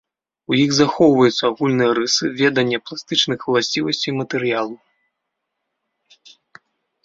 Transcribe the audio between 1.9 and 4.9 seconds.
рысы, веданне пластычных уласцівасцей матэрыялу.